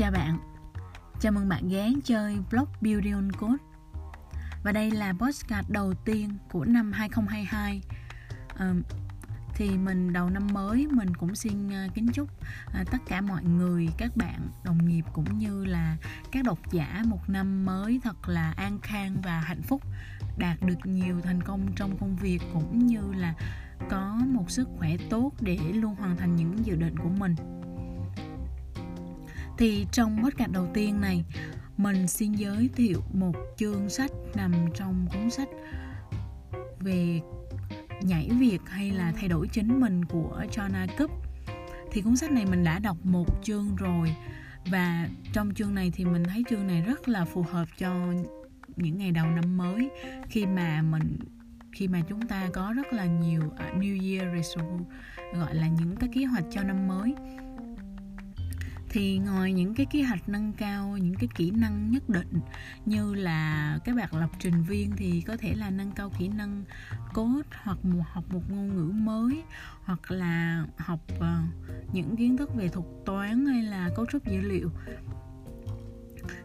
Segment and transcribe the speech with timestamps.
[0.00, 0.38] Chào bạn,
[1.20, 3.62] chào mừng bạn ghé chơi blog Beauty on Code.
[4.64, 7.82] Và đây là podcast đầu tiên của năm 2022
[8.56, 8.74] à,
[9.54, 12.28] Thì mình đầu năm mới mình cũng xin ờ, kính chúc
[12.74, 15.96] ờ, tất cả mọi người, các bạn, đồng nghiệp cũng như là
[16.32, 19.82] các độc giả một năm mới thật là an khang và hạnh phúc
[20.38, 23.34] Đạt được nhiều thành công trong công việc cũng như là
[23.90, 27.34] có một sức khỏe tốt để luôn hoàn thành những dự định của mình
[29.60, 31.24] thì trong podcast đầu tiên này,
[31.76, 35.48] mình xin giới thiệu một chương sách nằm trong cuốn sách
[36.80, 37.20] về
[38.02, 41.10] nhảy việc hay là thay đổi chính mình của John Cup.
[41.90, 44.14] Thì cuốn sách này mình đã đọc một chương rồi
[44.66, 47.94] và trong chương này thì mình thấy chương này rất là phù hợp cho
[48.76, 49.90] những ngày đầu năm mới,
[50.28, 51.16] khi mà mình,
[51.72, 54.84] khi mà chúng ta có rất là nhiều à, New Year resolution
[55.34, 57.14] gọi là những cái kế hoạch cho năm mới
[58.90, 62.40] thì ngoài những cái kế hoạch nâng cao những cái kỹ năng nhất định
[62.86, 66.64] như là các bạn lập trình viên thì có thể là nâng cao kỹ năng
[67.14, 69.42] code hoặc một học một ngôn ngữ mới
[69.84, 71.24] hoặc là học uh,
[71.92, 74.70] những kiến thức về thuật toán hay là cấu trúc dữ liệu.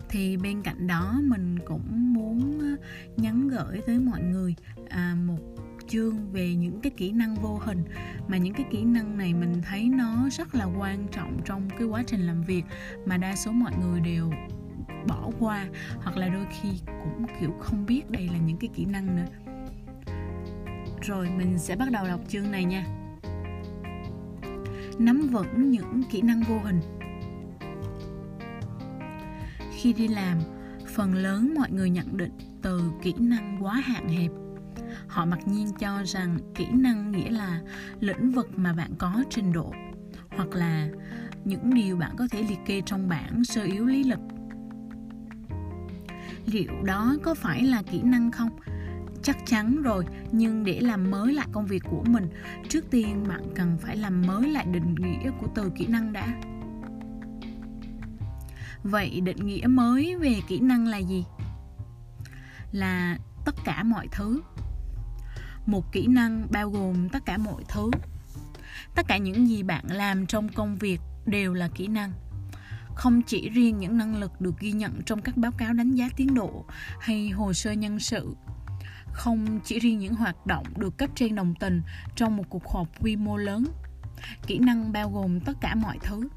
[0.09, 2.85] Thì bên cạnh đó mình cũng muốn ờ,
[3.17, 4.55] nhắn gửi tới mọi người
[4.89, 5.55] à, một
[5.95, 7.83] chương về những cái kỹ năng vô hình.
[8.27, 11.88] Mà những cái kỹ năng này mình thấy nó rất là quan trọng trong cái
[11.88, 12.63] quá trình làm việc,
[13.05, 14.31] mà đa số mọi người đều
[15.07, 15.67] bỏ qua,
[16.03, 19.27] hoặc là đôi khi cũng, kiểu, không biết đây là những cái kỹ năng nữa.
[21.01, 22.85] Rồi, mình sẽ bắt đầu đọc chương này nha.
[24.99, 26.79] Nắm vững những kỹ năng vô hình.
[29.71, 30.38] Khi đi làm,
[30.95, 34.31] phần lớn mọi người nhận định từ kỹ năng quá hạn hẹp
[35.08, 37.61] họ mặc nhiên cho rằng kỹ năng nghĩa là
[38.00, 39.73] lĩnh vực mà bạn có trình độ,
[40.30, 40.88] hoặc là
[41.45, 44.20] những điều bạn có thể liệt kê trong bảng sơ yếu lý lịch.
[46.46, 48.50] Liệu đó có phải là kỹ năng không?
[49.24, 52.29] Chắc chắn rồi, nhưng để làm mới lại công việc của mình,
[52.69, 56.28] trước tiên bạn cần phải làm mới lại định nghĩa của từ kỹ năng đã.
[58.84, 61.25] Vậy định nghĩa mới về kỹ năng là gì?
[62.72, 64.41] Là tất cả mọi thứ
[65.66, 67.92] một kỹ năng bao gồm tất cả mọi thứ.
[68.96, 72.12] Tất cả những gì bạn làm trong công việc đều là kỹ năng.
[72.96, 76.09] Không chỉ riêng những năng lực được ghi nhận trong các báo cáo đánh giá
[76.16, 76.66] tiến độ
[77.00, 78.36] hay hồ sơ nhân sự.
[79.14, 81.82] Không chỉ riêng những hoạt động được cấp trên đồng tình
[82.16, 83.66] trong một cuộc họp quy mô lớn.
[84.47, 86.30] Kỹ năng bao gồm tất cả mọi thứ.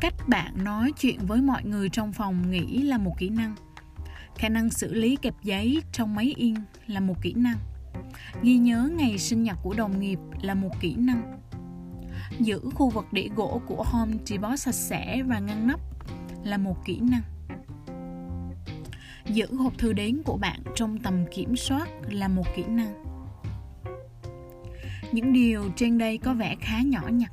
[0.00, 3.54] Cách bạn nói chuyện với mọi người trong phòng nghĩ là một kỹ năng
[4.38, 6.54] khả năng xử lý kẹp giấy trong máy in
[6.86, 7.58] là một kỹ năng.
[8.42, 11.40] Ghi nhớ ngày sinh nhật của đồng nghiệp là một kỹ năng.
[12.40, 15.80] Giữ khu vực để gỗ của home depot sạch sẽ và ngăn nắp
[16.44, 17.22] là một kỹ năng.
[19.26, 23.04] Giữ hộp thư đến của bạn trong tầm kiểm soát là một kỹ năng.
[25.12, 27.32] Những điều trên đây có vẻ khá nhỏ nhặt,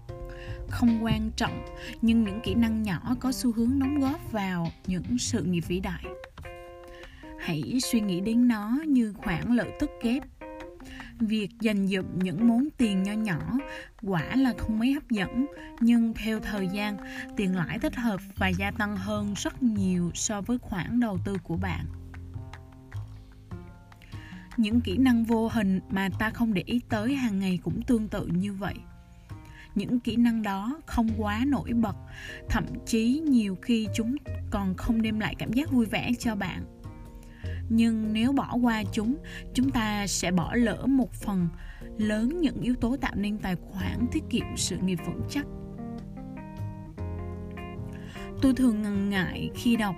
[0.70, 1.66] không quan trọng,
[2.02, 5.80] nhưng những kỹ năng nhỏ có xu hướng đóng góp vào những sự nghiệp vĩ
[5.80, 6.04] đại
[7.42, 10.24] hãy suy nghĩ đến nó như khoản lợi tức kép.
[11.20, 13.40] Việc dành dụm những món tiền nho nhỏ
[14.02, 15.46] quả là không mấy hấp dẫn,
[15.80, 16.98] nhưng theo thời gian,
[17.38, 21.38] tiền lãi thích hợp và gia tăng hơn rất nhiều so với khoản đầu tư
[21.44, 21.86] của bạn.
[24.58, 28.08] Những kỹ năng vô hình mà ta không để ý tới hàng ngày cũng tương
[28.08, 28.76] tự như vậy.
[29.76, 31.96] Những kỹ năng đó không quá nổi bật,
[32.50, 34.16] thậm chí nhiều khi chúng
[34.50, 36.81] còn không đem lại cảm giác vui vẻ cho bạn
[37.74, 39.16] nhưng nếu bỏ qua chúng
[39.54, 41.48] chúng ta sẽ bỏ lỡ một phần
[41.98, 45.46] lớn những yếu tố tạo nên tài khoản tiết kiệm sự nghiệp vững chắc.
[48.42, 49.96] Tôi thường ngần ngại khi đọc,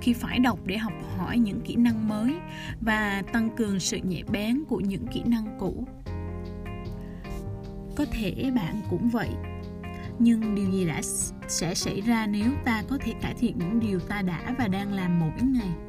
[0.00, 2.36] khi phải đọc để học hỏi những kỹ năng mới
[2.80, 5.86] và tăng cường sự nhạy bén của những kỹ năng cũ.
[7.96, 9.30] Có thể bạn cũng vậy,
[10.18, 11.00] nhưng điều gì đã
[11.48, 14.92] sẽ xảy ra nếu ta có thể cải thiện những điều ta đã và đang
[14.92, 15.85] làm mỗi ngày?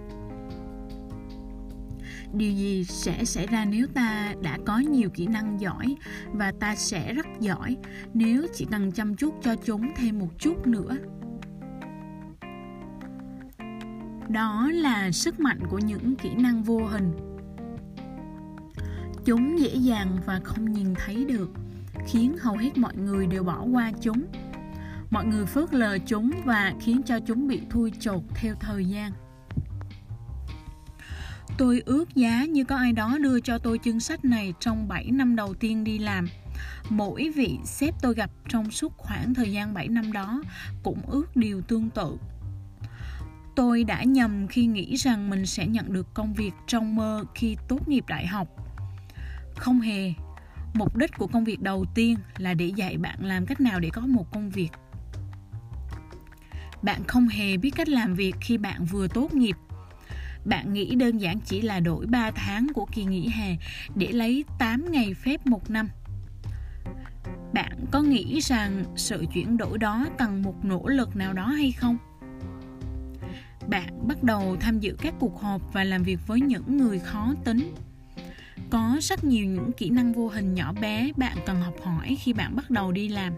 [2.34, 5.96] Điều gì sẽ xảy ra nếu ta đã có nhiều kỹ năng giỏi
[6.32, 7.78] và ta sẽ rất giỏi
[8.14, 10.98] nếu chỉ cần chăm chút cho chúng thêm một chút nữa?
[14.30, 17.12] Đó là sức mạnh của những kỹ năng vô hình.
[19.26, 21.50] Chúng dễ dàng và không nhìn thấy được,
[22.08, 24.26] khiến hầu hết mọi người đều bỏ qua chúng.
[25.12, 29.12] Mọi người phớt lờ chúng và khiến cho chúng bị thui chột theo thời gian.
[31.58, 35.12] Tôi ước giá như có ai đó đưa cho tôi chương sách này trong 7
[35.12, 36.28] năm đầu tiên đi làm.
[36.90, 40.42] Mỗi vị sếp tôi gặp trong suốt khoảng thời gian 7 năm đó
[40.84, 42.18] cũng ước điều tương tự.
[43.56, 47.58] Tôi đã nhầm khi nghĩ rằng mình sẽ nhận được công việc trong mơ khi
[47.68, 48.48] tốt nghiệp đại học.
[49.56, 50.14] Không hề.
[50.74, 53.90] Mục đích của công việc đầu tiên là để dạy bạn làm cách nào để
[53.94, 54.70] có một công việc.
[56.82, 59.56] Bạn không hề biết cách làm việc khi bạn vừa tốt nghiệp
[60.48, 63.56] bạn nghĩ đơn giản chỉ là đổi 3 tháng của kỳ nghỉ hè
[63.96, 65.90] để lấy 8 ngày phép một năm.
[67.54, 71.72] Bạn có nghĩ rằng sự chuyển đổi đó cần một nỗ lực nào đó hay
[71.72, 71.98] không?
[73.68, 77.34] Bạn bắt đầu tham dự các cuộc họp và làm việc với những người khó
[77.44, 77.74] tính.
[78.70, 82.34] Có rất nhiều những kỹ năng vô hình nhỏ bé bạn cần học hỏi khi
[82.34, 83.34] bạn bắt đầu đi làm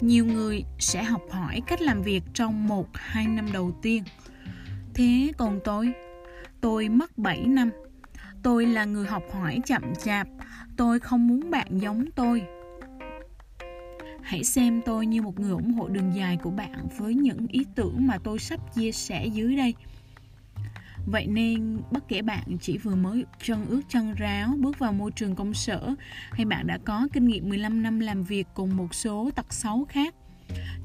[0.00, 4.02] nhiều người sẽ học hỏi cách làm việc trong một, hai năm đầu tiên.
[4.94, 5.92] Thế còn tôi?
[6.60, 7.70] Tôi mất 7 năm.
[8.42, 10.28] Tôi là người học hỏi chậm chạp.
[10.76, 12.42] Tôi không muốn bạn giống tôi.
[14.22, 17.64] Hãy xem tôi như một người ủng hộ đường dài của bạn với những ý
[17.74, 19.74] tưởng mà tôi sắp chia sẻ dưới đây.
[21.06, 25.10] Vậy nên bất kể bạn chỉ vừa mới chân ướt chân ráo bước vào môi
[25.10, 25.94] trường công sở
[26.30, 29.84] hay bạn đã có kinh nghiệm 15 năm làm việc cùng một số tật xấu
[29.84, 30.14] khác,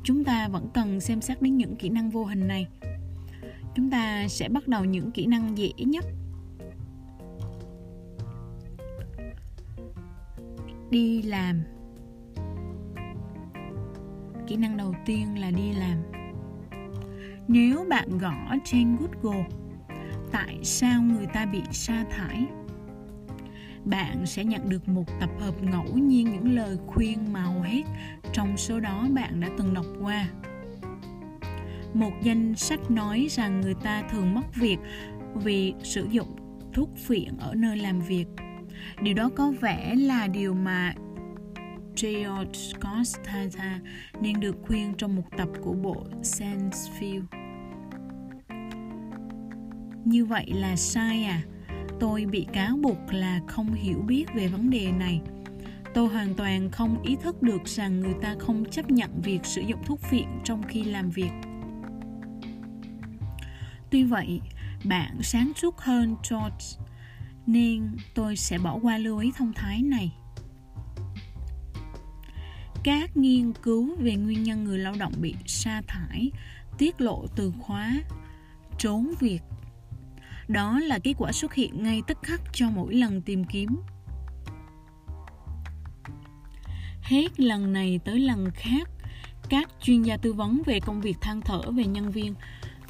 [0.04, 2.68] chúng ta vẫn cần xem xét đến những kỹ năng vô hình này.
[3.76, 6.06] Chúng ta sẽ bắt đầu những kỹ năng dễ nhất.
[10.92, 11.64] Đi làm
[14.48, 15.98] Kỹ năng đầu tiên là đi làm.
[17.48, 19.46] Nếu bạn gõ trên Google
[20.32, 22.46] tại sao người ta bị sa thải?
[23.86, 27.84] Bạn sẽ nhận được một tập hợp ngẫu nhiên những lời khuyên mà hầu hết
[28.34, 30.30] trong số đó bạn đã từng đọc qua.
[31.94, 34.78] Một danh sách nói rằng người ta thường mất việc
[35.36, 36.36] vì sử dụng
[36.74, 38.26] thuốc phiện ở nơi làm việc.
[39.02, 40.94] Điều đó có vẻ là điều mà
[42.02, 43.80] George Costanza
[44.22, 47.39] nên được khuyên trong một tập của bộ Sandsfield
[50.10, 51.42] như vậy là sai à?
[52.00, 55.22] Tôi bị cáo buộc là không hiểu biết về vấn đề này.
[55.94, 59.62] Tôi hoàn toàn không ý thức được rằng người ta không chấp nhận việc sử
[59.62, 61.32] dụng thuốc phiện trong khi làm việc.
[63.90, 64.42] Tuy vậy,
[64.84, 66.86] bạn sáng suốt hơn, george,
[67.46, 70.14] nên tôi sẽ bỏ qua lưu ý thông thái này.
[72.84, 76.32] Các nghiên cứu về nguyên nhân người lao động bị sa thải,
[76.78, 77.94] tiết lộ từ khóa
[78.78, 79.40] trốn việc
[80.50, 83.82] đó là kết quả xuất hiện ngay tức khắc cho mỗi lần tìm kiếm.
[87.02, 88.90] Hết lần này tới lần khác,
[89.50, 92.36] các chuyên gia tư vấn về công việc than thở về nhân viên,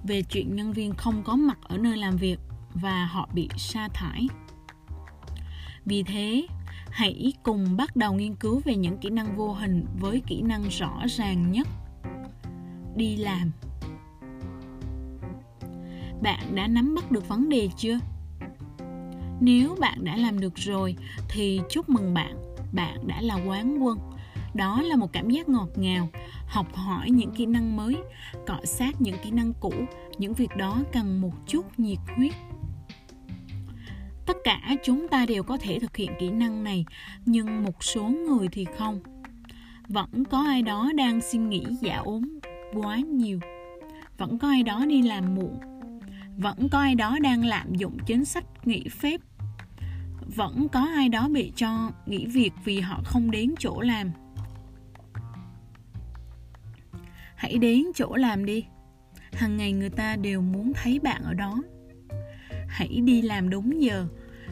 [0.03, 2.39] về chuyện nhân viên không có mặt ở nơi làm việc
[2.73, 4.27] và họ bị sa thải.
[5.85, 6.47] Vì thế,
[6.91, 10.69] hãy cùng bắt đầu nghiên cứu về những kỹ năng vô hình với kỹ năng
[10.69, 11.67] rõ ràng nhất.
[12.95, 13.51] Đi làm
[16.21, 17.99] bạn đã nắm bắt được vấn đề chưa?
[19.41, 20.95] Nếu bạn đã làm được rồi,
[21.29, 22.35] thì chúc mừng bạn.
[22.73, 23.97] Bạn đã là quán quân.
[24.53, 26.09] Đó là một cảm giác ngọt ngào.
[26.47, 27.97] Học hỏi những kỹ năng mới,
[28.47, 29.73] cọ sát những kỹ năng cũ.
[30.17, 32.33] Những việc đó cần một chút nhiệt huyết.
[34.25, 36.85] Tất cả chúng ta đều có thể thực hiện kỹ năng này,
[37.25, 38.99] nhưng một số người thì không.
[39.87, 42.39] Vẫn có ai đó đang suy nghĩ giả ốm
[42.73, 43.39] quá nhiều.
[44.17, 45.59] Vẫn có ai đó đi làm muộn
[46.39, 49.21] vẫn có ai đó đang lạm dụng chính sách nghỉ phép.
[50.35, 54.11] Vẫn có ai đó bị cho nghỉ việc vì họ không đến chỗ làm.
[57.35, 58.65] Hãy đến chỗ làm đi.
[59.31, 61.61] Hàng ngày người ta đều muốn thấy bạn ở đó.
[62.67, 64.07] Hãy đi làm đúng giờ.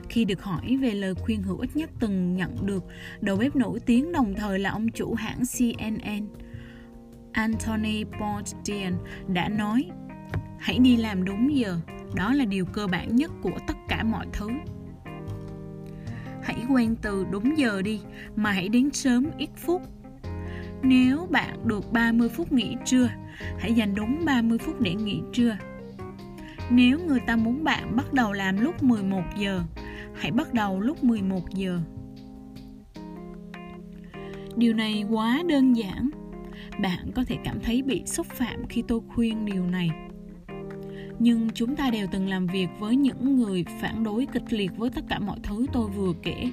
[0.09, 2.83] Khi được hỏi về lời khuyên hữu ích nhất từng nhận được,
[3.21, 6.27] đầu bếp nổi tiếng đồng thời là ông chủ hãng CNN
[7.31, 8.93] Anthony Bourdain,
[9.27, 9.89] đã nói
[10.59, 11.77] hãy đi làm đúng giờ.
[12.15, 14.49] Đó là điều cơ bản nhất của tất cả mọi thứ.
[16.43, 18.01] Hãy quen từ đúng giờ đi,
[18.35, 19.81] mà hãy đến sớm ít phút.
[20.81, 23.09] Nếu bạn được 30 phút nghỉ trưa,
[23.59, 25.57] hãy dành đúng 30 phút để nghỉ trưa.
[26.69, 29.63] Nếu người ta muốn bạn bắt đầu làm lúc 11 giờ,
[30.15, 31.79] hãy bắt đầu lúc 11 giờ.
[34.55, 36.09] Điều này quá đơn giản.
[36.81, 39.89] Bạn có thể cảm thấy bị xúc phạm khi tôi khuyên điều này
[41.19, 44.89] nhưng chúng ta đều từng làm việc với những người phản đối kịch liệt với
[44.89, 46.51] tất cả mọi thứ tôi vừa kể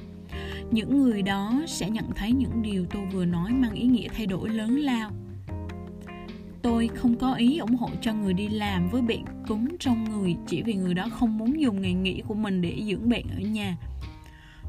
[0.71, 4.27] những người đó sẽ nhận thấy những điều tôi vừa nói mang ý nghĩa thay
[4.27, 5.11] đổi lớn lao
[6.65, 10.37] tôi không có ý ủng hộ cho người đi làm với bệnh cúm trong người
[10.47, 13.41] chỉ vì người đó không muốn dùng ngày nghỉ của mình để dưỡng bệnh ở
[13.41, 13.77] nhà.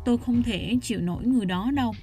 [0.05, 1.93] Tôi không thể chịu nổi người đó đâu.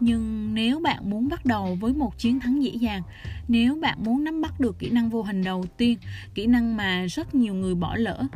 [0.00, 3.02] Nhưng nếu bạn muốn bắt đầu với một chiến thắng dễ dàng,
[3.48, 5.98] nếu bạn muốn nắm bắt được kỹ năng vô hình đầu tiên,
[6.34, 8.26] kỹ năng mà rất nhiều người bỏ lỡ,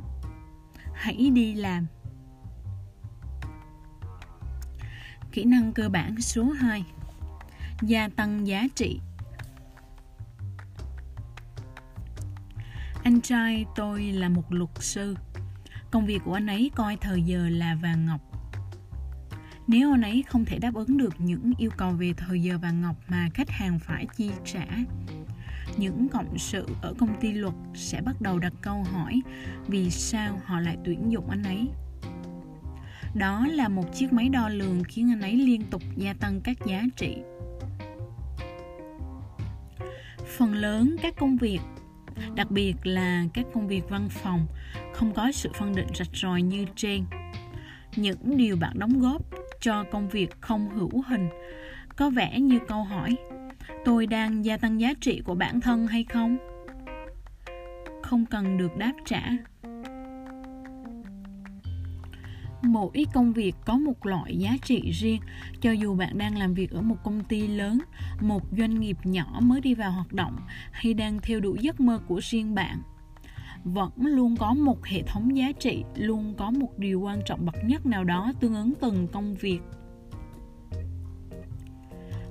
[0.94, 1.87] hãy đi làm.
[5.33, 6.85] Kỹ năng cơ bản số 2
[7.83, 9.00] Gia tăng giá trị.
[13.02, 15.16] Anh trai tôi là một luật sư.
[15.90, 18.34] Công việc của anh ấy coi thời giờ là vàng ngọc
[19.66, 22.83] nếu anh ấy không thể đáp ứng được những yêu cầu về thời giờ vàng
[22.83, 24.66] ngọc mà khách hàng phải chi trả,
[25.76, 29.21] những cộng sự ở công ty luật sẽ bắt đầu đặt câu hỏi,
[29.68, 31.68] vì sao họ lại tuyển dụng anh ấy?
[33.14, 36.56] Đó là một chiếc máy đo lường khiến anh ấy liên tục gia tăng các
[36.66, 37.16] giá trị.
[40.37, 41.61] Phần lớn các công việc,
[42.35, 44.47] đặc biệt là các công việc văn phòng,
[44.94, 47.04] không có sự phân định rạch ròi như trên.
[47.97, 49.23] Những điều bạn đóng góp
[49.64, 51.28] cho công việc không hữu hình.
[51.97, 53.16] Có vẻ như câu hỏi,
[53.85, 56.37] tôi đang gia tăng giá trị của bản thân hay không?
[58.02, 59.23] Không cần được đáp trả.
[62.62, 65.21] Mỗi công việc có một loại giá trị riêng.
[65.61, 67.78] Cho dù bạn đang làm việc ở một công ty lớn,
[68.21, 70.37] một doanh nghiệp nhỏ mới đi vào hoạt động,
[70.73, 72.83] hay đang theo đuổi giấc mơ của riêng bạn
[73.64, 77.54] vẫn luôn có một hệ thống giá trị, luôn có một điều quan trọng bậc
[77.64, 79.61] nhất nào đó tương ứng từng công việc.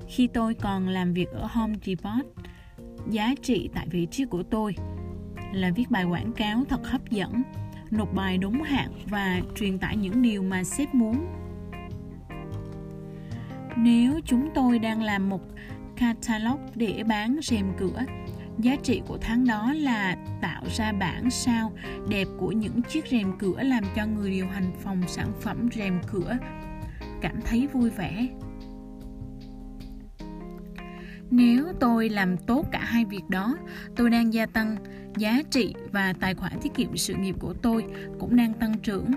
[0.07, 2.25] Khi tôi còn làm việc ở Home Depot,
[3.09, 4.75] giá trị tại vị trí của tôi
[5.53, 7.41] là viết bài quảng cáo thật hấp dẫn,
[7.91, 11.27] nộp bài đúng hạn và truyền tải những điều mà sếp muốn.
[13.77, 15.41] Nếu chúng tôi đang làm một
[15.95, 17.99] catalog để bán rèm cửa
[18.59, 21.71] giá trị của tháng đó là tạo ra bản sao
[22.09, 26.01] đẹp của những chiếc rèm cửa làm cho người điều hành phòng sản phẩm rèm
[26.11, 26.37] cửa
[27.21, 28.27] cảm thấy vui vẻ.
[31.31, 33.57] Nếu tôi làm tốt cả hai việc đó,
[33.95, 34.77] tôi đang gia tăng
[35.17, 37.85] giá trị và tài khoản tiết kiệm sự nghiệp của tôi
[38.19, 39.11] cũng đang tăng trưởng.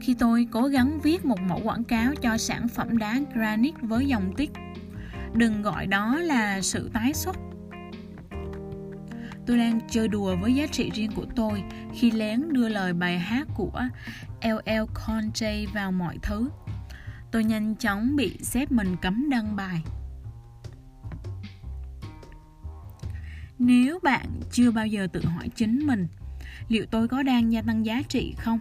[0.00, 4.06] Khi tôi cố gắng viết một mẫu quảng cáo cho sản phẩm đá granite với
[4.06, 4.50] dòng tích
[5.34, 7.36] đừng gọi đó là sự tái xuất.
[9.46, 11.62] Tôi đang chơi đùa với giá trị riêng của tôi
[11.94, 13.82] khi lén đưa lời bài hát của
[14.42, 16.50] LL Cool J vào mọi thứ.
[17.30, 19.82] Tôi nhanh chóng bị sếp mình cấm đăng bài.
[23.58, 26.06] Nếu bạn chưa bao giờ tự hỏi chính mình,
[26.68, 28.58] liệu tôi có đang gia tăng giá trị không,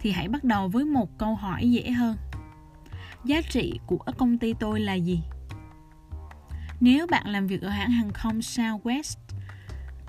[0.00, 2.16] thì hãy bắt đầu với một câu hỏi dễ hơn.
[3.24, 5.20] Giá trị của công ty tôi là gì?
[6.80, 9.16] Nếu bạn làm việc ở hãng hàng không Southwest,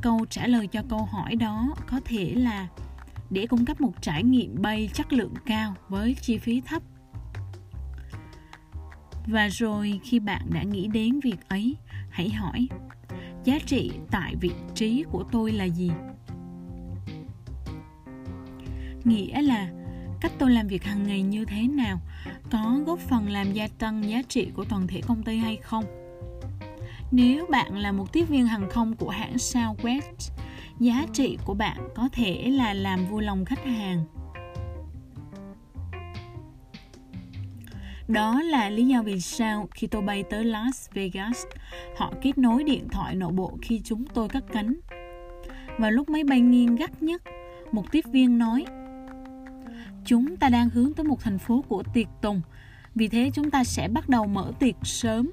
[0.02, 2.68] câu trả lời cho câu hỏi đó có thể là
[3.30, 6.84] để cung cấp một trải nghiệm bay chất lượng cao với chi phí thấp.
[9.28, 11.76] Và rồi khi bạn đã nghĩ đến việc ấy,
[12.10, 12.68] hãy hỏi
[13.44, 15.92] giá trị tại vị trí của tôi là gì?
[19.04, 19.70] Nghĩa là
[20.22, 22.00] cách tôi làm việc hàng ngày như thế nào
[22.52, 25.86] có góp phần làm gia tăng giá trị của toàn thể công ty hay không?
[27.12, 30.32] Nếu bạn là một tiếp viên hàng không của hãng Southwest,
[30.80, 34.04] giá trị của bạn có thể là làm vui lòng khách hàng.
[38.08, 41.46] Đó là lý do vì sao khi tôi bay tới Las Vegas,
[41.98, 44.76] họ kết nối điện thoại nội bộ khi chúng tôi cất cánh.
[45.78, 47.22] Và lúc máy bay nghiêng gắt nhất,
[47.72, 48.66] một tiếp viên nói
[50.06, 52.42] Chúng ta đang hướng tới một thành phố của tiệc tùng,
[52.96, 55.32] vì thế chúng ta sẽ bắt đầu mở tiệc sớm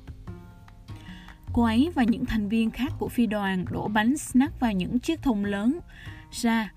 [1.55, 4.99] Cô ấy và những thành viên khác của phi đoàn đổ bánh snack vào những
[4.99, 5.79] chiếc thùng lớn
[6.31, 6.73] ra.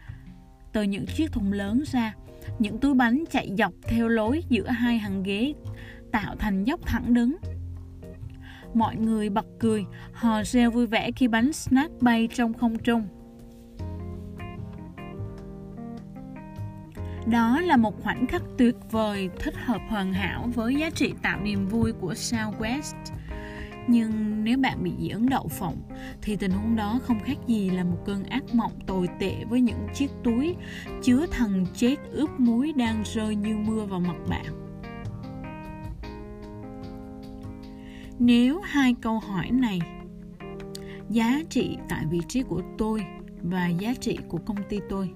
[0.74, 2.14] Từ những chiếc thùng lớn ra,
[2.60, 5.54] những túi bánh chạy dọc theo lối giữa hai hàng ghế
[6.12, 7.38] tạo thành dốc thẳng đứng.
[8.74, 13.08] Mọi người bật cười, hò reo vui vẻ khi bánh snack bay trong không trung.
[17.26, 21.40] Đó là một khoảnh khắc tuyệt vời, thích hợp hoàn hảo với giá trị tạo
[21.42, 23.17] niềm vui của Southwest
[23.88, 25.78] nhưng nếu bạn bị dị ứng đậu phộng,
[26.22, 29.62] thì tình huống đó không khác gì là một cơn ác mộng tồi tệ với
[29.62, 30.56] những chiếc túi
[31.02, 34.46] chứa thần chết ướp muối đang rơi như mưa vào mặt bạn.
[38.20, 39.80] Nếu hai câu hỏi này,
[41.10, 43.06] giá trị tại vị trí của tôi
[43.42, 45.10] và giá trị của công ty tôi,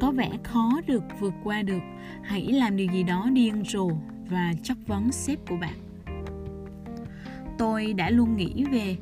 [0.00, 1.82] có vẻ khó được vượt qua được,
[2.22, 3.90] hãy làm điều gì đó điên rồ
[4.30, 5.81] và chất vấn sếp của bạn
[7.62, 8.96] tôi đã luôn nghĩ về.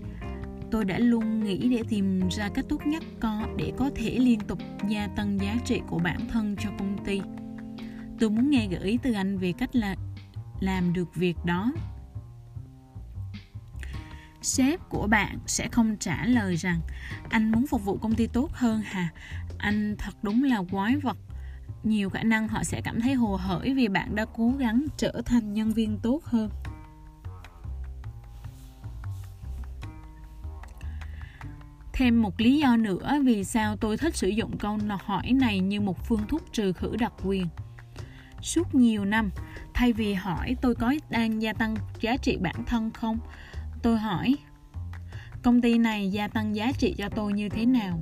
[0.71, 4.41] Tôi đã luôn nghĩ để tìm ra cách tốt nhất có để có thể liên
[4.41, 7.21] tục gia tăng giá trị của bản thân cho công ty.
[8.19, 9.97] Tôi muốn nghe gợi ý từ anh về cách là
[10.61, 11.73] làm được việc đó.
[14.43, 16.81] Sếp của bạn sẽ không trả lời rằng,
[17.29, 19.09] anh muốn phục vụ công ty tốt hơn hả?
[19.59, 21.17] Anh thật đúng là quái vật.
[21.83, 25.23] Nhiều khả năng họ sẽ cảm thấy hồ hởi vì bạn đã cố gắng trở
[25.27, 26.51] thành nhân viên tốt hơn.
[32.01, 35.81] Thêm một lý do nữa vì sao tôi thích sử dụng câu hỏi này như
[35.81, 37.47] một phương thuốc trừ khử đặc quyền.
[38.43, 39.31] Suốt nhiều năm,
[39.75, 43.19] thay vì hỏi tôi có đang gia tăng giá trị bản thân không,
[43.83, 44.35] tôi hỏi,
[45.43, 48.01] công ty này gia tăng giá trị cho tôi như thế nào?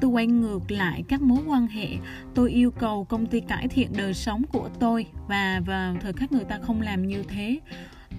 [0.00, 1.88] Tôi quay ngược lại các mối quan hệ,
[2.34, 6.32] tôi yêu cầu công ty cải thiện đời sống của tôi và vào thời khắc
[6.32, 7.60] người ta không làm như thế,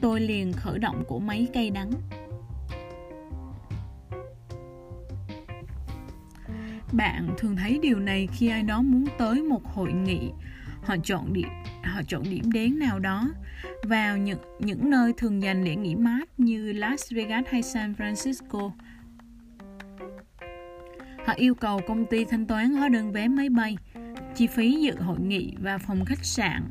[0.02, 1.92] tôi liền khởi động của máy cây đắng.
[7.00, 10.32] Bạn thường thấy điều này khi ai đó muốn tới một hội nghị.
[10.84, 11.48] Họ chọn điểm
[11.84, 13.30] họ chọn điểm đến nào đó,
[13.84, 18.72] vào những những nơi thường dành để nghỉ mát như Las Vegas hay San Francisco.
[21.26, 23.78] Họ yêu cầu công ty thanh toán hóa đơn vé máy bay,
[24.36, 26.64] chi phí dự hội nghị và phòng khách sạn.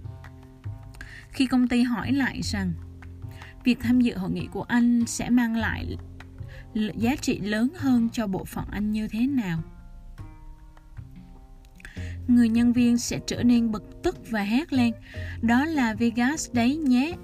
[1.31, 2.73] Khi công ty hỏi lại rằng,
[3.65, 5.97] việc tham dự hội nghị của anh sẽ mang lại
[6.75, 9.63] giá trị lớn hơn cho bộ phận anh như thế nào?
[12.29, 14.95] Người nhân viên sẽ trở nên bực tức và hét lên.
[15.43, 17.15] Đó là Vegas đấy nhé.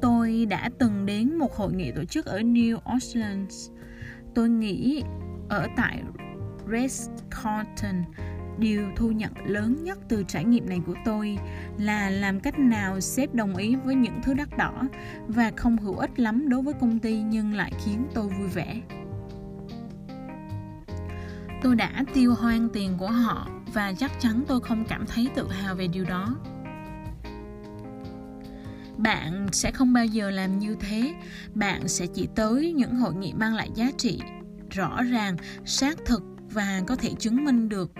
[0.00, 3.70] Tôi đã từng đến một hội nghị tổ chức ở New Orleans.
[4.34, 5.02] Tôi nghĩ
[5.48, 6.02] ở tại
[6.66, 8.02] Ritz Carlton,
[8.58, 11.38] điều thu nhận lớn nhất từ trải nghiệm này của tôi
[11.78, 14.82] là làm cách nào sếp đồng ý với những thứ đắt đỏ
[15.28, 18.80] và không hữu ích lắm đối với công ty nhưng lại khiến tôi vui vẻ
[21.62, 25.48] tôi đã tiêu hoang tiền của họ và chắc chắn tôi không cảm thấy tự
[25.50, 26.36] hào về điều đó.
[28.96, 31.14] Bạn sẽ không bao giờ làm như thế.
[31.54, 34.20] Bạn sẽ chỉ tới những hội nghị mang lại giá trị,
[34.70, 37.92] rõ ràng, xác thực và có thể chứng minh được.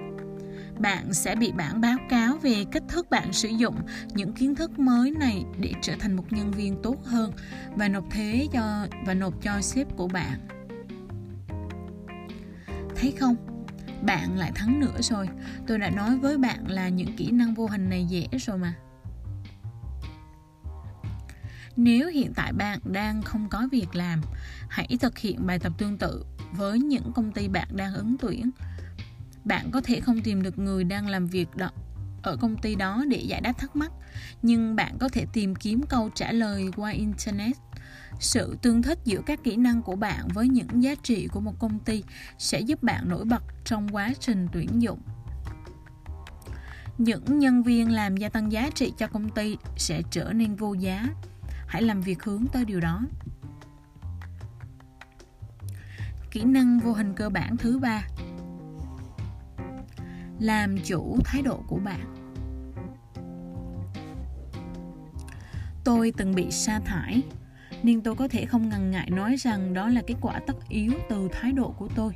[0.78, 3.76] Bạn sẽ bị bản báo cáo về cách thức bạn sử dụng
[4.14, 7.32] những kiến thức mới này để trở thành một nhân viên tốt hơn
[7.76, 10.38] và nộp thuế cho, và nộp cho sếp của bạn.
[12.96, 13.49] Thấy không?
[14.02, 15.28] Bạn lại thắng nữa rồi.
[15.66, 18.74] Tôi đã nói với bạn là những kỹ năng vô hình này dễ rồi mà.
[21.76, 24.20] Nếu hiện tại bạn đang không có việc làm,
[24.68, 28.50] hãy thực hiện bài tập tương tự với những công ty bạn đang ứng tuyển.
[29.44, 31.70] Bạn có thể không tìm được người đang làm việc đó,
[32.22, 33.92] ở công ty đó để giải đáp thắc mắc,
[34.42, 37.56] nhưng bạn có thể tìm kiếm câu trả lời qua internet
[38.18, 41.58] sự tương thích giữa các kỹ năng của bạn với những giá trị của một
[41.58, 42.02] công ty
[42.38, 45.00] sẽ giúp bạn nổi bật trong quá trình tuyển dụng.
[46.98, 50.74] Những nhân viên làm gia tăng giá trị cho công ty sẽ trở nên vô
[50.74, 51.06] giá.
[51.66, 53.02] Hãy làm việc hướng tới điều đó.
[56.30, 58.02] Kỹ năng vô hình cơ bản thứ ba.
[60.38, 62.14] Làm chủ thái độ của bạn.
[65.84, 67.22] Tôi từng bị sa thải
[67.82, 70.92] nên tôi có thể không ngần ngại nói rằng đó là kết quả tất yếu
[71.08, 72.12] từ thái độ của tôi.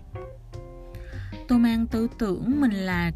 [1.48, 3.10] Tôi mang tư tưởng mình là,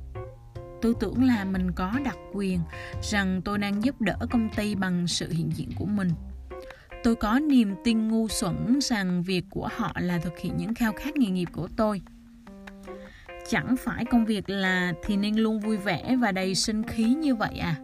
[0.83, 2.61] tư tưởng là mình có đặc quyền,
[3.03, 6.11] rằng tôi đang giúp đỡ công ty bằng sự hiện diện của mình.
[7.05, 10.93] Tôi có niềm tin ngu xuẩn rằng việc của họ là thực hiện những khao
[10.93, 12.03] khát nghề nghiệp của tôi.
[13.49, 17.35] Chẳng phải công việc là thì nên luôn vui vẻ và đầy sinh khí như
[17.35, 17.77] vậy à?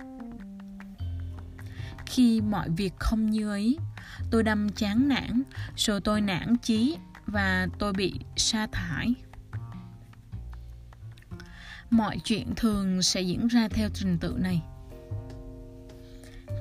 [2.07, 3.79] Khi mọi việc không như ấy
[4.31, 5.43] tôi đâm chán nản
[5.77, 9.15] rồi tôi nản chí và tôi bị sa thải.
[11.91, 14.63] Mọi chuyện thường sẽ diễn ra theo trình tự này.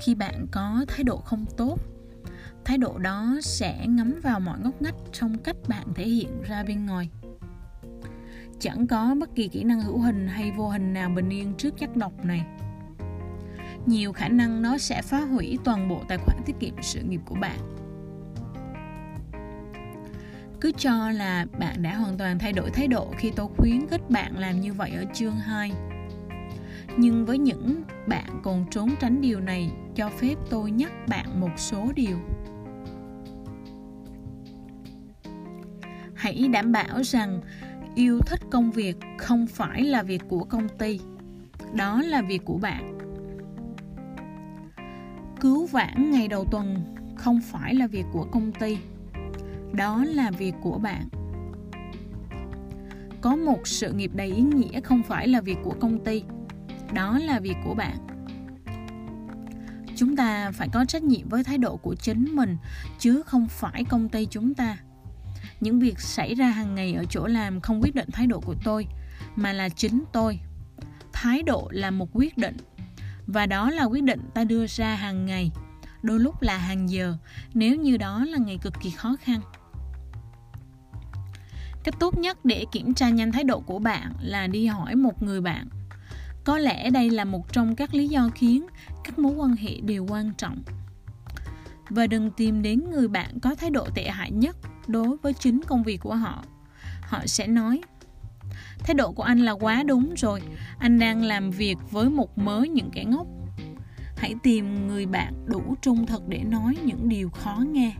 [0.01, 1.77] Khi bạn có thái độ không tốt,
[2.65, 6.63] thái độ đó sẽ ngấm vào mọi ngóc ngách trong cách bạn thể hiện ra
[6.63, 7.09] bên ngoài.
[8.59, 11.77] Chẳng có bất kỳ kỹ năng hữu hình hay vô hình nào bình yên trước
[11.77, 12.45] chất độc này
[13.85, 17.21] nhiều khả năng nó sẽ phá hủy toàn bộ tài khoản tiết kiệm sự nghiệp
[17.25, 17.59] của bạn.
[20.61, 24.09] Cứ cho là bạn đã hoàn toàn thay đổi thái độ khi tôi khuyến khích
[24.09, 25.71] bạn làm như vậy ở chương 2
[26.97, 31.51] nhưng với những bạn còn trốn tránh điều này, cho phép tôi nhắc bạn một
[31.57, 32.17] số điều.
[36.15, 37.41] Hãy đảm bảo rằng
[37.95, 40.99] yêu thích công việc không phải là việc của công ty.
[41.73, 42.97] Đó là việc của bạn
[45.43, 48.77] cứu vãn ngày đầu tuần không phải là việc của công ty,
[49.73, 51.07] đó là việc của bạn.
[53.21, 56.23] Có một sự nghiệp đầy ý nghĩa không phải là việc của công ty,
[56.93, 57.97] đó là việc của bạn.
[59.95, 62.57] Chúng ta phải có trách nhiệm với thái độ của chính mình,
[62.99, 64.77] chứ không phải công ty chúng ta.
[65.59, 68.55] Những việc xảy ra hàng ngày ở chỗ làm không quyết định thái độ của
[68.63, 68.87] tôi,
[69.35, 70.39] mà là chính tôi.
[71.13, 72.57] Thái độ là một quyết định
[73.27, 75.51] và đó là quyết định ta đưa ra hàng ngày.
[76.03, 77.17] Đôi lúc là hàng giờ,
[77.53, 79.41] nếu như đó là ngày cực kỳ khó khăn.
[81.83, 85.23] Cách tốt nhất để kiểm tra nhanh thái độ của bạn là đi hỏi một
[85.23, 85.67] người bạn.
[86.43, 88.67] Có lẽ đây là một trong các lý do khiến
[89.03, 90.61] các mối quan hệ đều quan trọng.
[91.89, 94.57] Và đừng tìm đến người bạn có thái độ tệ hại nhất
[94.87, 96.43] đối với chính công việc của họ.
[97.01, 97.81] Họ sẽ nói
[98.79, 100.41] thái độ của anh là quá đúng rồi.
[100.77, 103.27] Anh đang làm việc với một mớ những kẻ ngốc.
[104.17, 107.93] Hãy tìm người bạn đủ trung thực để nói những điều khó nghe.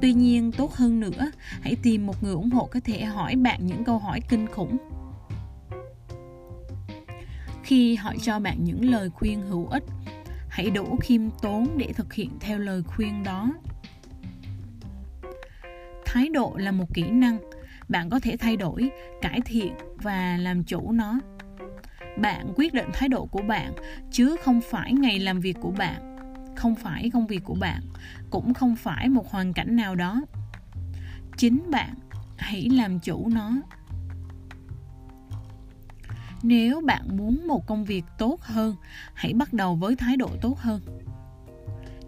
[0.00, 3.66] Tuy nhiên, tốt hơn nữa, hãy tìm một người ủng hộ có thể hỏi bạn
[3.66, 4.76] những câu hỏi kinh khủng.
[7.62, 9.84] Khi họ cho bạn những lời khuyên hữu ích,
[10.48, 13.52] hãy đủ khiêm tốn để thực hiện theo lời khuyên đó.
[16.04, 17.38] Thái độ là một kỹ năng
[17.92, 18.90] bạn có thể thay đổi,
[19.22, 21.20] cải thiện và làm chủ nó.
[22.18, 23.72] Bạn quyết định thái độ của bạn,
[24.10, 26.16] chứ không phải ngày làm việc của bạn.
[26.56, 27.82] Không phải công việc của bạn,
[28.30, 30.22] cũng không phải một hoàn cảnh nào đó.
[31.36, 31.94] Chính bạn,
[32.36, 33.52] hãy làm chủ nó.
[36.42, 38.76] Nếu bạn muốn một công việc tốt hơn,
[39.14, 40.80] hãy bắt đầu với thái độ tốt hơn.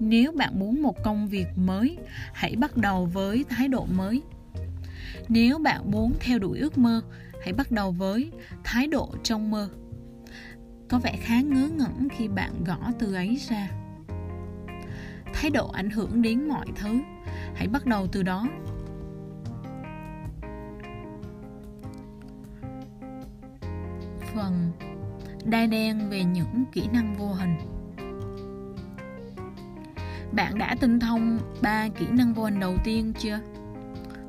[0.01, 1.99] Nếu bạn muốn một công việc mới,
[2.35, 4.23] hãy bắt đầu với thái độ mới
[5.29, 7.01] nếu bạn muốn theo đuổi ước mơ,
[7.43, 8.33] hãy bắt đầu với
[8.65, 9.69] thái độ trong mơ.
[10.89, 13.71] Có vẻ khá ngớ ngẩn khi bạn gõ từ ấy ra.
[15.33, 17.01] Thái độ ảnh hưởng đến mọi thứ.
[17.55, 18.49] Hãy bắt đầu từ đó.
[24.35, 24.73] Phần
[25.45, 27.57] đai đen về những kỹ năng vô hình.
[30.33, 33.41] Bạn đã tinh thông ba kỹ năng vô hình đầu tiên chưa?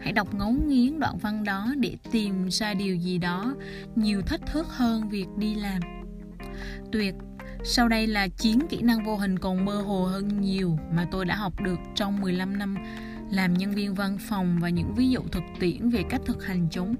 [0.06, 3.56] Hãy đọc ngấu nghiến đoạn văn đó để tìm ra điều gì đó
[3.96, 5.82] nhiều thách thức hơn việc đi làm
[6.92, 7.16] tuyệt
[7.64, 11.26] sau đây là 9 kỹ năng vô hình còn mơ hồ hơn nhiều mà tôi
[11.26, 12.76] đã học được trong 15 năm
[13.32, 16.68] làm nhân viên văn phòng và những ví dụ thực tiễn về cách thực hành
[16.72, 16.96] chúng.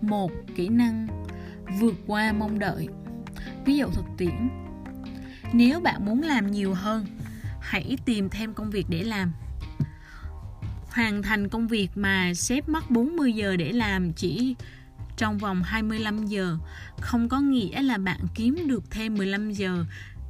[0.00, 1.24] một Kỹ năng
[1.80, 2.88] vượt qua mong đợi.
[3.64, 4.48] Ví dụ thực tiễn.
[5.52, 7.06] Nếu bạn muốn làm nhiều hơn,
[7.60, 9.32] hãy tìm thêm công việc để làm.
[10.94, 14.54] Hoàn thành công việc mà sếp mất 40 giờ để làm chỉ
[15.16, 16.58] trong vòng 25 giờ
[17.00, 19.84] không có nghĩa là bạn kiếm được thêm 15 giờ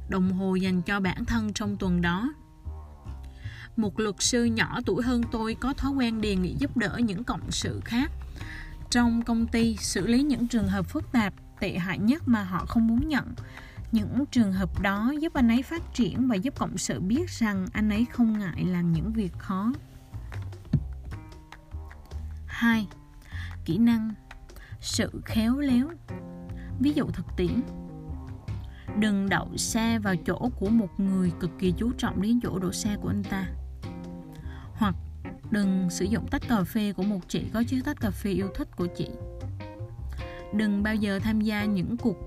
[0.09, 2.33] đồng hồ dành cho bản thân trong tuần đó.
[3.75, 7.23] Một luật sư nhỏ tuổi hơn tôi có thói quen đề nghị giúp đỡ những
[7.23, 8.11] cộng sự khác
[8.93, 12.65] trong công ty, xử lý những trường hợp phức tạp, tệ hại nhất mà họ
[12.65, 13.33] không muốn nhận.
[13.91, 17.67] Những trường hợp đó giúp anh ấy phát triển và giúp cộng sự biết rằng
[17.73, 19.73] anh ấy không ngại làm những việc khó.
[22.53, 22.87] 2.
[23.65, 24.13] Kỹ năng,
[24.79, 25.89] sự khéo léo.
[26.79, 27.61] Ví dụ thực tiễn.
[28.99, 32.71] Đừng đậu xe vào chỗ của một người cực kỳ chú trọng đến chỗ đổ
[32.71, 33.45] xe của anh ta.
[34.73, 34.95] Hoặc
[35.51, 38.47] đừng sử dụng tách cà phê của một chị có chiếc tách cà phê yêu
[38.55, 39.09] thích của chị.
[40.53, 42.17] Đừng bao giờ tham gia những cuộc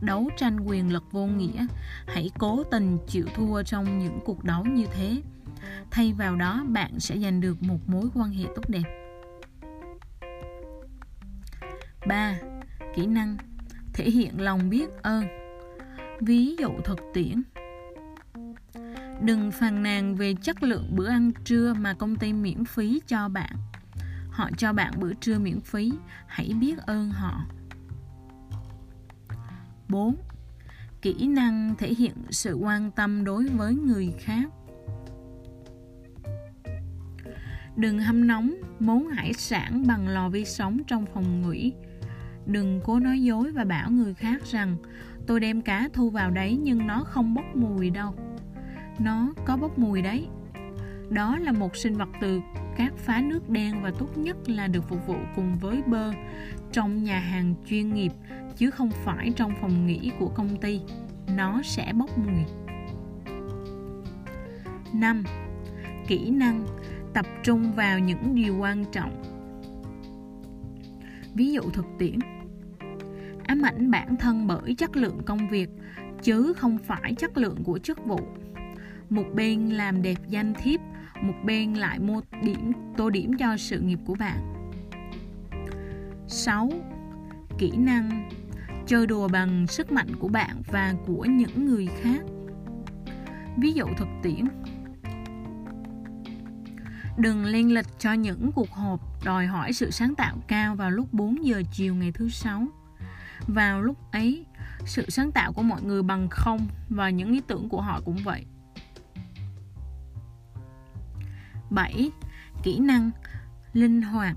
[0.00, 1.66] đấu tranh quyền lực vô nghĩa.
[2.06, 5.22] Hãy cố tình chịu thua trong những cuộc đấu như thế.
[5.90, 9.03] Thay vào đó, bạn sẽ giành được một mối quan hệ tốt đẹp.
[12.06, 12.38] 3.
[12.94, 13.36] Kỹ năng
[13.92, 15.24] thể hiện lòng biết ơn.
[16.20, 17.42] Ví dụ thực tiễn
[19.20, 23.28] Đừng phàn nàn về chất lượng bữa ăn trưa mà công ty miễn phí cho
[23.28, 23.56] bạn.
[24.30, 25.92] Họ cho bạn bữa trưa miễn phí,
[26.26, 27.46] hãy biết ơn họ.
[29.88, 30.16] 4.
[31.02, 34.44] Kỹ năng thể hiện sự quan tâm đối với người khác.
[37.76, 41.72] Đừng hâm nóng món hải sản bằng lò vi sóng trong phòng nghỉ
[42.46, 44.76] đừng cố nói dối và bảo người khác rằng,
[45.26, 48.14] tôi đem cá thu vào đấy nhưng nó không bốc mùi đâu.
[48.98, 50.26] Nó có bốc mùi đấy.
[51.10, 52.40] Đó là một sinh vật từ
[52.76, 56.12] các phá nước đen và tốt nhất là được phục vụ cùng với bơ
[56.72, 58.12] trong nhà hàng chuyên nghiệp,
[58.56, 60.80] chứ không phải trong phòng nghỉ của công ty.
[61.36, 62.44] Nó sẽ bốc mùi.
[64.92, 65.24] 5.
[66.06, 66.66] Kỹ năng
[67.14, 69.22] tập trung vào những điều quan trọng.
[71.34, 72.18] Ví dụ thực tiễn
[73.54, 75.70] ám ảnh bản thân bởi chất lượng công việc,
[76.22, 78.20] chứ không phải chất lượng của chức vụ.
[79.10, 80.80] Một bên làm đẹp danh thiếp,
[81.22, 84.70] một bên lại mua điểm, tô điểm cho sự nghiệp của bạn.
[86.28, 86.70] 6.
[87.58, 88.30] Kỹ năng.
[88.86, 92.20] Chơi đùa bằng sức mạnh của bạn và của những người khác.
[93.56, 94.44] Ví dụ thực tiễn.
[97.18, 101.12] Đừng lên lịch cho những cuộc họp đòi hỏi sự sáng tạo cao vào lúc
[101.12, 102.66] 4 giờ chiều ngày thứ sáu
[103.48, 104.46] vào lúc ấy
[104.86, 108.16] sự sáng tạo của mọi người bằng không và những ý tưởng của họ cũng
[108.24, 108.46] vậy.
[111.70, 112.10] 7.
[112.62, 113.10] Kỹ năng
[113.72, 114.36] linh hoạt.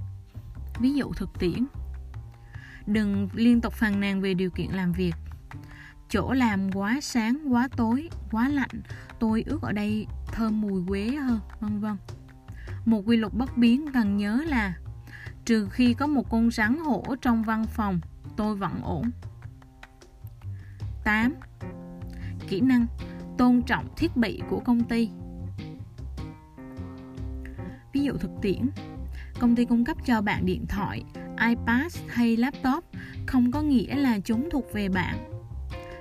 [0.80, 1.65] Ví dụ thực tiễn.
[2.86, 5.15] Đừng liên tục phàn nàn về điều kiện làm việc.
[6.10, 8.82] Chỗ làm quá sáng, quá tối, quá lạnh.
[9.20, 11.98] Tôi ước ở đây thơm mùi quế hơn, vân vân.
[12.86, 14.76] Một quy luật bất biến cần nhớ là
[15.46, 18.00] Trừ khi có một con rắn hổ trong văn phòng
[18.38, 19.12] Tôi vẫn ổn
[21.04, 21.36] 8.
[22.47, 22.86] Kỹ năng
[23.38, 25.10] tôn trọng thiết bị của công ty
[27.93, 28.69] Ví dụ thực tiễn
[29.39, 31.04] Công ty cung cấp cho bạn điện thoại,
[31.50, 32.84] iPad hay laptop
[33.28, 35.17] không có nghĩa là chúng thuộc về bạn.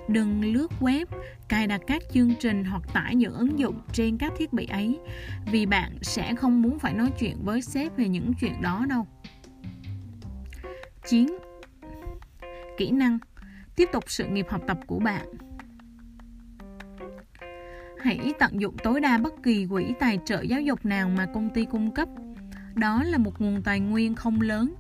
[0.09, 1.07] Đừng lướt web,
[1.49, 4.99] cài đặt các chương trình hoặc tải những ứng dụng trên các thiết bị ấy
[5.53, 9.07] vì bạn sẽ không muốn phải nói chuyện với sếp về những chuyện đó đâu.
[11.09, 11.39] 9.
[12.77, 13.19] Kỹ năng
[13.77, 15.27] Tiếp tục sự nghiệp học tập của bạn
[18.07, 21.51] Hãy tận dụng tối đa bất kỳ quỹ tài trợ giáo dục nào mà công
[21.51, 22.09] ty cung cấp.
[22.75, 24.75] Đó là một nguồn tài nguyên không lớn.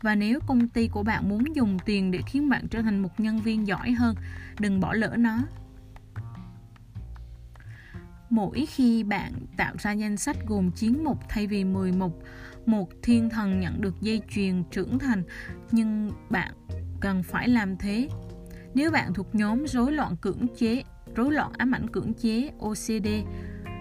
[0.00, 3.20] Và nếu công ty của bạn muốn dùng tiền để khiến bạn trở thành một
[3.20, 4.14] nhân viên giỏi hơn,
[4.60, 5.38] đừng bỏ lỡ nó.
[8.30, 12.22] Mỗi khi bạn tạo ra danh sách gồm 9 mục thay vì 10 mục,
[12.66, 15.22] một thiên thần nhận được dây chuyền trưởng thành,
[15.70, 16.52] nhưng bạn
[17.02, 18.08] cần phải làm thế.
[18.74, 20.82] Nếu bạn thuộc nhóm rối loạn cưỡng chế,
[21.14, 23.08] rối loạn ám ảnh cưỡng chế OCD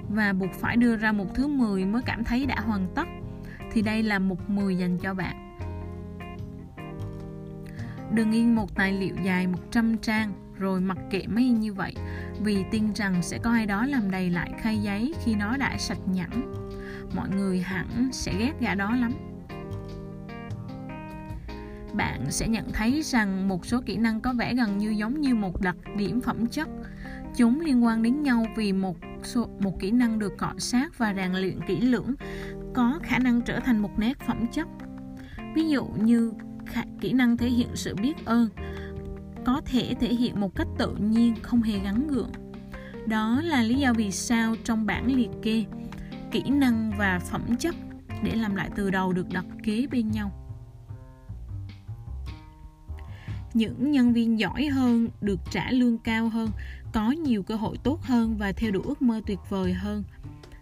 [0.10, 3.08] và buộc phải đưa ra một thứ 10 mới cảm thấy đã hoàn tất,
[3.72, 5.58] thì đây là một 10 dành cho bạn.
[8.14, 11.94] Đừng in một tài liệu dài 100 trang, rồi mặc kệ mấy như vậy,
[12.40, 15.78] vì tin rằng sẽ có ai đó làm đầy lại khay giấy khi nó đã
[15.78, 16.54] sạch nhẵn.
[17.16, 19.31] Mọi người hẳn sẽ ghét gã đó lắm.
[21.94, 25.36] Bạn sẽ nhận thấy rằng một số kỹ năng có vẻ gần như giống như
[25.36, 26.70] một đặc điểm phẩm chất
[27.36, 31.14] Chúng liên quan đến nhau vì một số, một kỹ năng được cọ sát và
[31.14, 32.14] rèn luyện kỹ lưỡng
[32.74, 34.68] có khả năng trở thành một nét phẩm chất.
[35.56, 36.34] Ví dụ như
[36.66, 38.50] khả, kỹ năng thể hiện sự biết ơn
[39.46, 42.32] có thể thể hiện một cách tự nhiên không hề gắn gượng.
[43.06, 45.66] Đó là lý do vì sao trong bảng liệt kê
[46.32, 47.76] kỹ năng và phẩm chất
[48.24, 50.41] để làm lại từ đầu được đặt kế bên nhau.
[53.54, 56.52] Những nhân viên giỏi hơn, được trả lương cao hơn,
[56.94, 60.04] có nhiều cơ hội tốt hơn và theo đuổi ước mơ tuyệt vời hơn.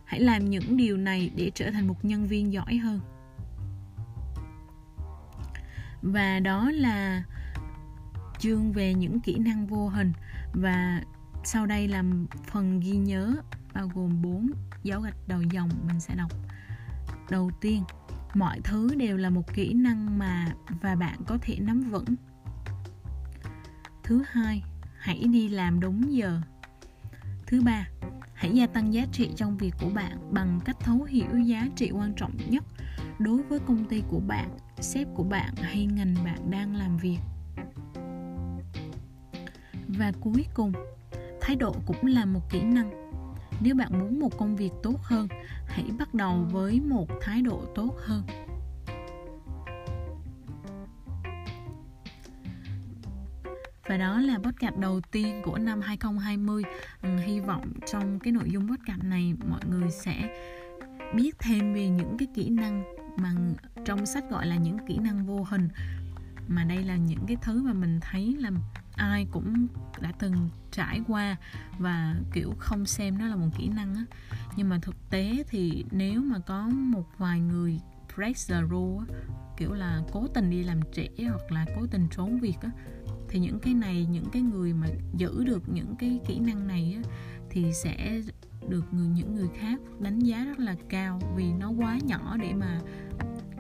[0.05, 2.99] Hãy làm những điều này để trở thành một nhân viên giỏi hơn.
[6.01, 7.23] Và đó là
[8.39, 10.13] chương về những kỹ năng vô hình.
[10.53, 11.01] Và
[11.43, 12.03] sau đây là
[12.45, 13.35] phần ghi nhớ,
[13.73, 14.49] bao gồm 4
[14.83, 16.31] dấu gạch đầu dòng mình sẽ đọc.
[17.29, 17.83] Đầu tiên,
[18.33, 22.15] mọi thứ đều là một kỹ năng mà và bạn có thể nắm vững
[24.09, 24.63] thứ hai,
[24.97, 26.41] hãy đi làm đúng giờ.
[27.47, 27.87] Thứ ba,
[28.33, 31.91] hãy gia tăng giá trị trong việc của bạn bằng cách thấu hiểu giá trị
[31.91, 32.63] quan trọng nhất
[33.19, 37.17] đối với công ty của bạn, sếp của bạn hay ngành bạn đang làm việc.
[39.87, 40.73] Và cuối cùng,
[41.41, 43.11] thái độ cũng là một kỹ năng.
[43.61, 45.27] Nếu bạn muốn một công việc tốt hơn,
[45.67, 48.23] hãy bắt đầu với một thái độ tốt hơn.
[53.89, 56.63] Và đó là podcast đầu tiên của năm 2020
[57.01, 60.35] ừ, hy vọng trong cái nội dung podcast này mọi người sẽ
[61.15, 62.83] biết thêm về những cái kỹ năng
[63.17, 63.33] mà
[63.85, 65.69] trong sách gọi là những kỹ năng vô hình.
[66.47, 68.51] Mà đây là những cái thứ mà mình thấy là
[68.95, 69.67] ai cũng
[70.01, 71.35] đã từng trải qua
[71.79, 74.03] và kiểu không xem nó là một kỹ năng á.
[74.55, 77.79] Nhưng mà thực tế thì nếu mà có một vài người
[78.15, 79.15] break the rule á,
[79.57, 82.69] kiểu là cố tình đi làm trễ hoặc là cố tình trốn việc á
[83.29, 86.97] thì những cái này những cái người mà giữ được những cái kỹ năng này
[87.03, 87.09] á,
[87.49, 88.21] thì sẽ
[88.69, 92.53] được người những người khác đánh giá rất là cao vì nó quá nhỏ để
[92.53, 92.79] mà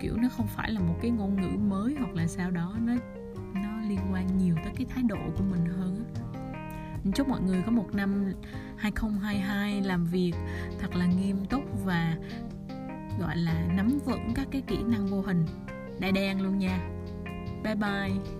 [0.01, 2.75] kiểu nó không phải là một cái ngôn ngữ mới hoặc là sao đó.
[2.85, 2.93] Nó
[3.53, 6.21] nó liên quan nhiều tới cái thái độ của mình hơn á.
[7.15, 8.25] Chúc mọi người có một năm
[8.77, 10.33] 2022 làm việc
[10.79, 12.17] thật là nghiêm túc và
[13.19, 15.45] gọi là nắm vững các cái kỹ năng vô hình.
[15.99, 16.89] Đại đen luôn nha.
[17.63, 18.38] Bye bye.